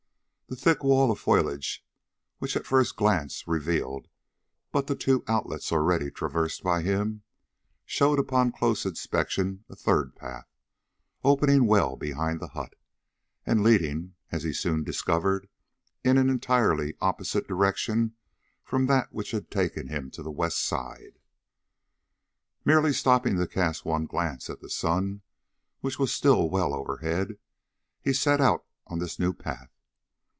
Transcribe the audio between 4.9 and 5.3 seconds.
two